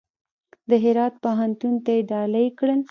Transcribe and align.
د 0.69 0.71
هرات 0.83 1.13
پوهنتون 1.23 1.73
ته 1.83 1.91
یې 1.95 2.01
ډالۍ 2.09 2.47
کړل. 2.59 2.79